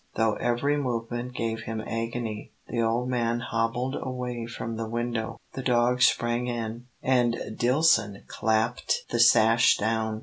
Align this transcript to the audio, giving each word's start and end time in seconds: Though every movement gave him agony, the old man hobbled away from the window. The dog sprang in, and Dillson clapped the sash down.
Though 0.15 0.33
every 0.37 0.77
movement 0.77 1.35
gave 1.35 1.59
him 1.59 1.79
agony, 1.79 2.53
the 2.67 2.81
old 2.81 3.07
man 3.07 3.39
hobbled 3.39 3.95
away 4.01 4.47
from 4.47 4.75
the 4.75 4.89
window. 4.89 5.37
The 5.53 5.61
dog 5.61 6.01
sprang 6.01 6.47
in, 6.47 6.87
and 7.03 7.35
Dillson 7.55 8.25
clapped 8.25 9.05
the 9.11 9.19
sash 9.19 9.77
down. 9.77 10.19